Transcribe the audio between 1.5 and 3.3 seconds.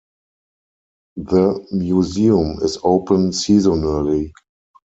museum is open